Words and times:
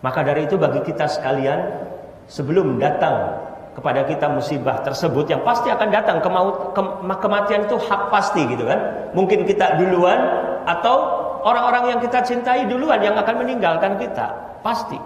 Maka 0.00 0.24
dari 0.24 0.48
itu 0.48 0.56
bagi 0.56 0.80
kita 0.80 1.04
sekalian 1.04 1.60
sebelum 2.24 2.80
datang 2.80 3.36
kepada 3.76 4.02
kita 4.08 4.26
musibah 4.32 4.80
tersebut 4.82 5.28
yang 5.30 5.44
pasti 5.46 5.68
akan 5.70 5.88
datang 5.92 6.18
kemaut, 6.24 6.72
ke, 6.72 6.82
kematian 7.20 7.68
itu 7.68 7.76
hak 7.76 8.08
pasti 8.08 8.42
gitu 8.48 8.64
kan. 8.66 8.80
Mungkin 9.12 9.44
kita 9.44 9.76
duluan 9.78 10.18
atau 10.64 10.96
orang-orang 11.44 11.96
yang 11.96 12.00
kita 12.00 12.20
cintai 12.24 12.66
duluan 12.66 13.00
yang 13.00 13.16
akan 13.16 13.44
meninggalkan 13.44 14.00
kita. 14.00 14.32
Pasti. 14.60 14.96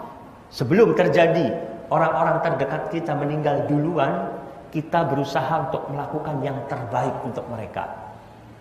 Sebelum 0.54 0.94
terjadi 0.94 1.50
orang-orang 1.90 2.38
terdekat 2.46 2.94
kita 2.94 3.12
meninggal 3.18 3.66
duluan, 3.66 4.30
kita 4.70 5.06
berusaha 5.06 5.70
untuk 5.70 5.86
melakukan 5.90 6.38
yang 6.42 6.58
terbaik 6.70 7.14
untuk 7.26 7.42
mereka. 7.50 7.86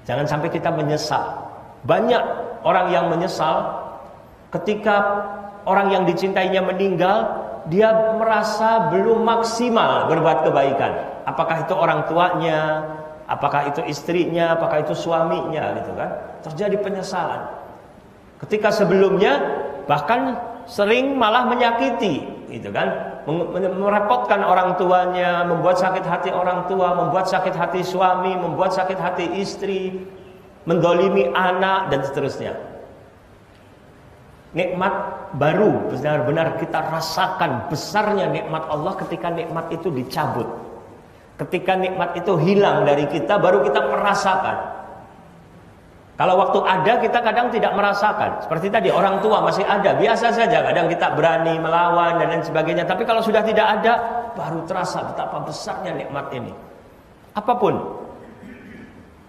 Jangan 0.05 0.25
sampai 0.25 0.49
kita 0.49 0.69
menyesal. 0.73 1.23
Banyak 1.85 2.23
orang 2.65 2.89
yang 2.89 3.05
menyesal 3.09 3.81
ketika 4.53 4.95
orang 5.65 5.89
yang 5.89 6.03
dicintainya 6.05 6.61
meninggal, 6.61 7.41
dia 7.71 8.15
merasa 8.19 8.93
belum 8.93 9.25
maksimal 9.25 10.11
berbuat 10.11 10.45
kebaikan. 10.45 11.25
Apakah 11.25 11.63
itu 11.65 11.73
orang 11.73 12.05
tuanya, 12.05 12.83
apakah 13.25 13.71
itu 13.71 13.81
istrinya, 13.87 14.53
apakah 14.53 14.83
itu 14.83 14.93
suaminya 14.93 15.79
gitu 15.81 15.91
kan. 15.95 16.09
Terjadi 16.43 16.77
penyesalan. 16.83 17.41
Ketika 18.43 18.69
sebelumnya 18.69 19.39
bahkan 19.87 20.35
sering 20.67 21.15
malah 21.15 21.47
menyakiti 21.47 22.27
gitu 22.51 22.69
kan. 22.69 23.15
Merepotkan 23.55 24.43
orang 24.43 24.75
tuanya, 24.75 25.47
membuat 25.47 25.79
sakit 25.79 26.03
hati 26.03 26.27
orang 26.27 26.67
tua, 26.67 26.91
membuat 26.91 27.31
sakit 27.31 27.55
hati 27.55 27.79
suami, 27.79 28.35
membuat 28.35 28.75
sakit 28.75 28.99
hati 28.99 29.39
istri, 29.39 30.03
mendolimi 30.67 31.31
anak 31.31 31.87
dan 31.87 32.03
seterusnya 32.03 32.72
nikmat 34.53 34.93
baru 35.33 35.89
benar-benar 35.89 36.61
kita 36.61 36.79
rasakan 36.93 37.67
besarnya 37.73 38.29
nikmat 38.29 38.63
Allah 38.69 38.93
ketika 39.01 39.33
nikmat 39.33 39.69
itu 39.73 39.89
dicabut. 39.89 40.45
Ketika 41.33 41.73
nikmat 41.73 42.13
itu 42.13 42.37
hilang 42.37 42.85
dari 42.85 43.09
kita 43.09 43.41
baru 43.41 43.65
kita 43.65 43.81
merasakan. 43.89 44.57
Kalau 46.13 46.37
waktu 46.37 46.61
ada 46.61 46.93
kita 47.01 47.19
kadang 47.25 47.49
tidak 47.49 47.73
merasakan. 47.73 48.45
Seperti 48.45 48.69
tadi 48.69 48.93
orang 48.93 49.17
tua 49.25 49.41
masih 49.41 49.65
ada, 49.65 49.97
biasa 49.97 50.29
saja 50.29 50.61
kadang 50.61 50.85
kita 50.85 51.17
berani 51.17 51.57
melawan 51.57 52.21
dan 52.21 52.37
lain 52.37 52.45
sebagainya. 52.45 52.85
Tapi 52.85 53.01
kalau 53.01 53.25
sudah 53.25 53.41
tidak 53.41 53.65
ada 53.81 53.93
baru 54.37 54.61
terasa 54.69 55.09
betapa 55.09 55.41
besarnya 55.41 55.97
nikmat 55.97 56.29
ini. 56.29 56.53
Apa 57.33 57.57
pun 57.57 58.02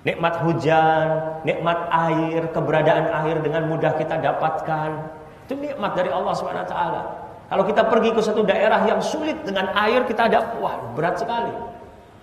Nikmat 0.04 0.44
hujan, 0.44 1.06
nikmat 1.48 1.88
air, 1.88 2.52
keberadaan 2.52 3.08
air 3.24 3.40
dengan 3.40 3.64
mudah 3.72 3.96
kita 3.96 4.20
dapatkan. 4.20 4.90
Itu 5.48 5.56
nikmat 5.56 5.96
dari 5.96 6.12
Allah 6.12 6.32
SWT. 6.36 6.76
Kalau 7.48 7.64
kita 7.64 7.82
pergi 7.88 8.10
ke 8.12 8.20
satu 8.20 8.44
daerah 8.44 8.84
yang 8.84 9.00
sulit 9.00 9.40
dengan 9.48 9.72
air, 9.72 10.04
kita 10.04 10.28
ada, 10.28 10.60
wah 10.60 10.76
berat 10.92 11.16
sekali. 11.16 11.52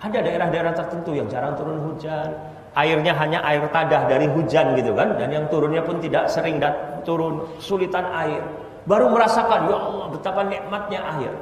Ada 0.02 0.18
daerah-daerah 0.18 0.72
tertentu 0.74 1.14
yang 1.14 1.26
jarang 1.26 1.58
turun 1.58 1.78
hujan. 1.90 2.34
Airnya 2.74 3.14
hanya 3.18 3.42
air 3.46 3.66
tadah 3.70 4.06
dari 4.10 4.26
hujan 4.30 4.78
gitu 4.78 4.94
kan. 4.94 5.18
Dan 5.18 5.30
yang 5.30 5.46
turunnya 5.50 5.82
pun 5.82 5.98
tidak 5.98 6.30
sering 6.30 6.62
dan 6.62 7.02
turun 7.02 7.46
sulitan 7.58 8.06
air. 8.14 8.42
Baru 8.86 9.10
merasakan, 9.10 9.70
ya 9.70 9.78
Allah 9.78 10.06
betapa 10.10 10.42
nikmatnya 10.46 11.00
air. 11.18 11.34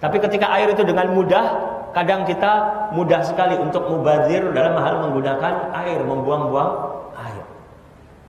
Tapi 0.00 0.16
ketika 0.20 0.52
air 0.56 0.72
itu 0.72 0.84
dengan 0.84 1.12
mudah, 1.12 1.44
kadang 1.96 2.28
kita 2.28 2.52
mudah 2.92 3.24
sekali 3.24 3.56
untuk 3.56 3.88
mubazir 3.88 4.44
dalam 4.52 4.76
hal 4.76 5.08
menggunakan 5.08 5.72
air, 5.72 6.04
membuang-buang 6.04 6.72